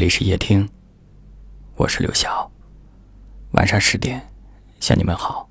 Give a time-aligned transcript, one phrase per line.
[0.00, 0.66] 这里是夜听，
[1.76, 2.50] 我是刘晓。
[3.50, 4.26] 晚上十点，
[4.80, 5.46] 向你们好。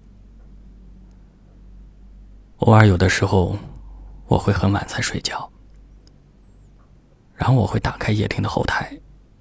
[2.58, 3.56] 偶尔有的时候，
[4.26, 5.48] 我会很晚才睡觉，
[7.36, 8.92] 然后我会打开夜听的后台，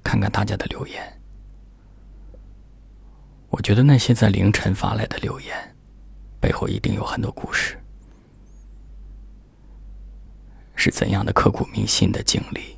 [0.04, 1.20] 看看大家的留言。
[3.48, 5.74] 我觉得那些在凌晨发来的留言，
[6.38, 7.82] 背后一定有很多故事。
[10.74, 12.77] 是怎样的刻骨铭心的经历？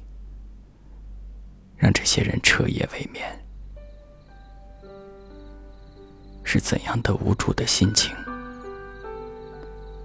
[1.81, 3.27] 让这些人彻夜未眠，
[6.45, 8.15] 是怎样的无助的心情，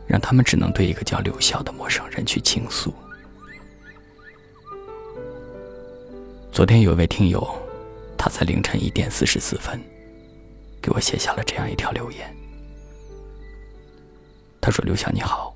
[0.07, 2.93] 让他们只能对一个叫刘晓的陌生人去倾诉？
[6.49, 7.45] 昨天有位听友，
[8.17, 9.77] 他在凌晨一点四十四分，
[10.81, 12.33] 给我写下了这样一条留言。
[14.61, 15.53] 他说：“刘晓你好，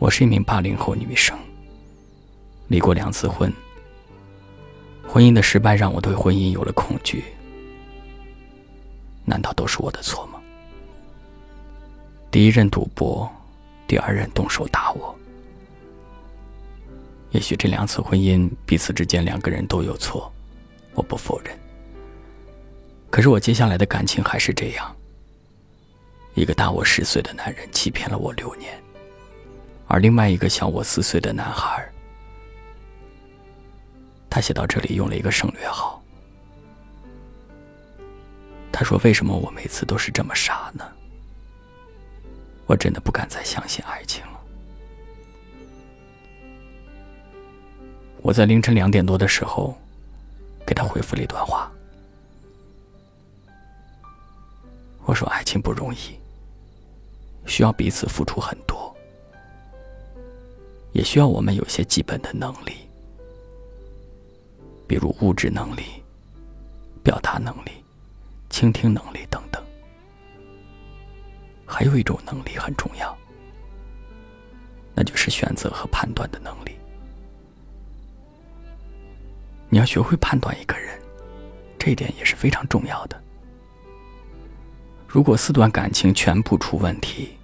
[0.00, 1.38] 我是一名八零后女生，
[2.66, 3.50] 离过两次婚。”
[5.12, 7.24] 婚姻的失败让我对婚姻有了恐惧，
[9.24, 10.40] 难道都是我的错吗？
[12.30, 13.28] 第一任赌博，
[13.88, 15.12] 第二任动手打我。
[17.32, 20.32] 也许这两次婚姻彼此之间两个人都有错，
[20.94, 21.58] 我不否认。
[23.10, 24.96] 可是我接下来的感情还是这样：
[26.34, 28.80] 一个大我十岁的男人欺骗了我六年，
[29.88, 31.84] 而另外一个小我四岁的男孩。
[34.30, 36.00] 他写到这里用了一个省略号。
[38.72, 40.90] 他说：“为什么我每次都是这么傻呢？
[42.66, 44.40] 我真的不敢再相信爱情了。”
[48.22, 49.76] 我在凌晨两点多的时候，
[50.66, 51.70] 给他回复了一段话。
[55.04, 56.18] 我说：“爱情不容易，
[57.46, 58.94] 需要彼此付出很多，
[60.92, 62.88] 也需要我们有些基本的能力。”
[64.90, 65.82] 比如物质能力、
[67.00, 67.70] 表达能力、
[68.48, 69.64] 倾听能力等等，
[71.64, 73.16] 还有一种能力很重要，
[74.92, 76.72] 那就是选择和判断的能力。
[79.68, 81.00] 你要学会判断一个人，
[81.78, 83.22] 这一点也是非常重要的。
[85.06, 87.38] 如果四段感情全部出问题，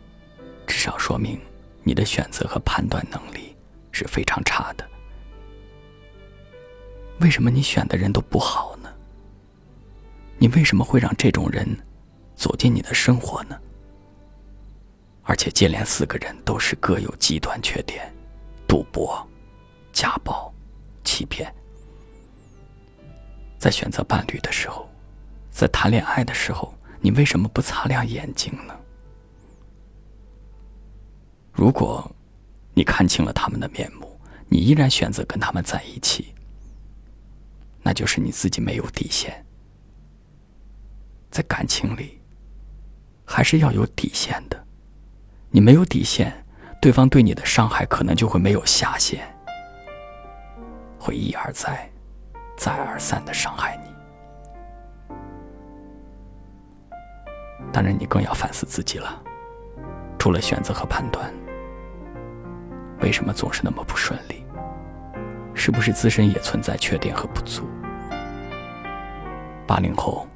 [0.66, 1.38] 至少说明
[1.84, 3.54] 你的选择和判断能力
[3.92, 4.84] 是非常差的。
[7.20, 8.88] 为什么你选的人都不好呢？
[10.38, 11.66] 你为什么会让这种人
[12.34, 13.58] 走进你的生活呢？
[15.22, 18.14] 而且接连四个人都是各有极端缺点：
[18.68, 19.26] 赌博、
[19.92, 20.52] 家暴、
[21.04, 21.52] 欺骗。
[23.58, 24.88] 在选择伴侣的时候，
[25.50, 28.76] 在谈恋爱的时候，你为什么不擦亮眼睛呢？
[31.50, 32.08] 如果
[32.74, 36.34] 你看清了他们的面目，你依然选择跟他们在一起。
[37.86, 39.46] 那就是你自己没有底线，
[41.30, 42.20] 在感情里，
[43.24, 44.60] 还是要有底线的。
[45.50, 46.44] 你没有底线，
[46.82, 49.24] 对方对你的伤害可能就会没有下限，
[50.98, 51.88] 会一而再、
[52.58, 55.24] 再而三的伤害你。
[57.72, 59.22] 当然，你更要反思自己了。
[60.18, 61.32] 除了选择和判断，
[63.00, 64.44] 为什么总是那么不顺利？
[65.54, 67.62] 是不是自身也存在缺点和不足？
[69.66, 70.26] 八零后，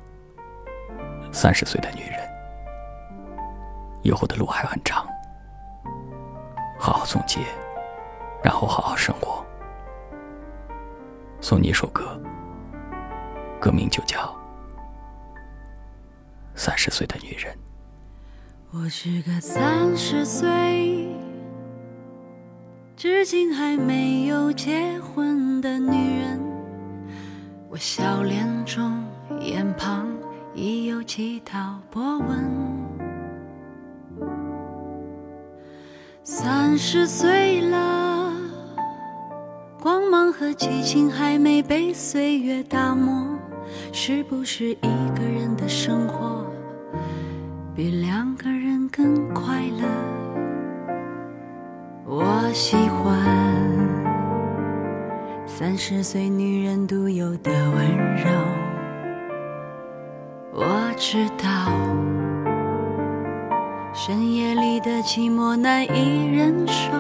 [1.31, 2.19] 三十岁的女人，
[4.03, 5.07] 以后的路还很长，
[6.77, 7.41] 好好总结，
[8.43, 9.45] 然后好好生活。
[11.41, 12.21] 送你一首歌，
[13.61, 14.19] 歌名就叫
[16.57, 17.55] 《三十岁的女人》。
[18.73, 21.09] 我是个三十岁，
[22.97, 26.41] 至今还没有结婚的女人，
[27.69, 29.09] 我笑脸中。
[29.39, 30.07] 眼旁
[30.55, 32.71] 已有几道波纹。
[36.23, 38.33] 三十岁了，
[39.81, 43.39] 光芒和激情还没被岁月打磨，
[43.93, 46.44] 是不是一个人的生活
[47.75, 49.88] 比两个人更快乐？
[52.05, 53.17] 我喜欢
[55.47, 58.60] 三十岁女人独有的温柔。
[61.02, 61.47] 知道，
[63.94, 66.93] 深夜里的寂寞难以忍受。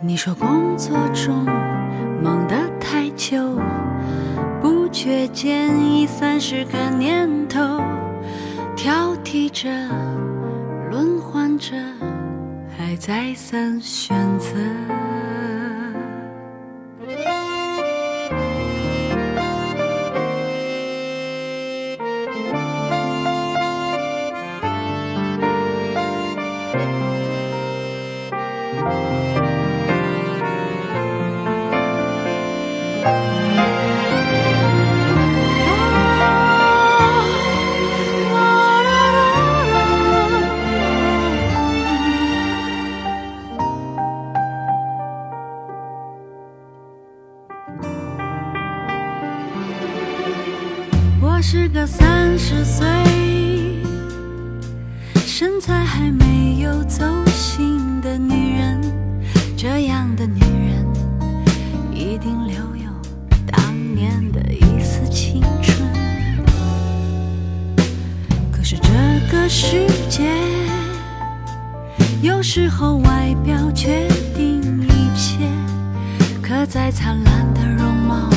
[0.00, 1.44] 你说工作中
[2.22, 3.60] 忙得太久，
[4.62, 7.58] 不觉间已三十个年头，
[8.76, 9.68] 挑剔着，
[10.92, 11.74] 轮换着，
[12.78, 14.54] 还再三选择。
[51.88, 52.86] 三十岁，
[55.26, 58.78] 身材还没有走形的女人。
[59.56, 60.86] 这样的女人，
[61.92, 62.90] 一定留有
[63.46, 65.88] 当年的一丝青春。
[68.52, 68.90] 可是这
[69.32, 70.30] 个世界，
[72.20, 74.06] 有时候外表决
[74.36, 75.38] 定一切。
[76.42, 78.30] 可再灿烂的容貌。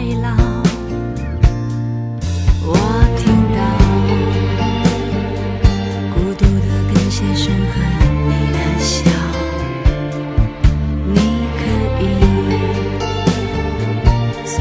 [0.00, 0.30] 衰老，
[2.64, 2.72] 我
[3.18, 3.60] 听到
[6.14, 7.74] 孤独的跟鞋声和
[8.24, 8.88] 你的笑。
[11.04, 11.16] 你
[11.58, 11.60] 可
[12.00, 12.02] 以
[14.46, 14.56] 随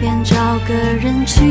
[0.00, 0.32] 便找
[0.68, 0.70] 个
[1.02, 1.42] 人去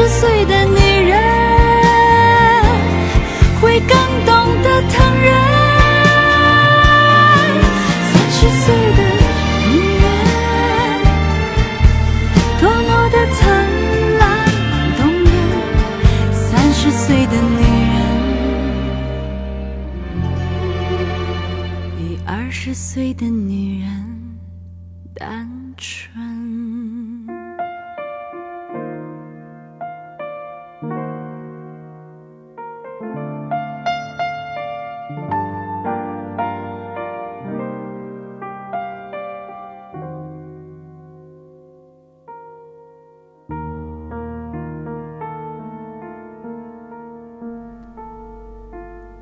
[0.00, 0.78] 十岁的女
[1.08, 1.18] 人
[3.60, 3.90] 会更
[4.24, 5.28] 懂得疼人。
[8.06, 9.02] 三十岁的
[9.66, 10.06] 女人，
[12.60, 13.38] 多么的灿
[14.20, 14.22] 烂
[14.98, 15.28] 动人。
[16.32, 17.98] 三十岁的女人。
[22.24, 23.77] 二十岁的女人，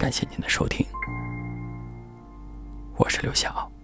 [0.06, 0.86] 感谢您的收听。
[2.96, 3.75] 我是刘晓。